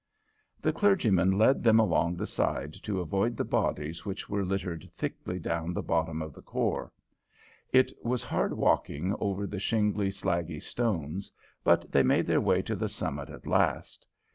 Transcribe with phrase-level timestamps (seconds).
[0.63, 5.37] The clergyman led them along the side to avoid the bodies which were littered thickly
[5.37, 6.91] down the bottom of the khor.
[7.71, 11.31] It was hard walking over the shingly, slaggy stones,
[11.63, 14.07] but they made their way to the summit at last.